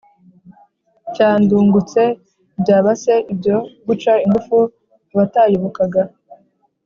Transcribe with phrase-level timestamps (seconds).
[1.15, 2.01] cya Ndungutse
[2.61, 3.55] byaba se ibyo
[3.87, 4.57] guca ingufu
[5.13, 6.03] abatayobokaga